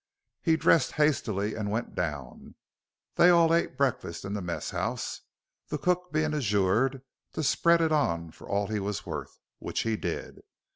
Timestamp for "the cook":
5.67-6.11